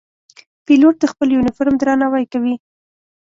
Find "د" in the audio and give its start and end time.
0.99-1.05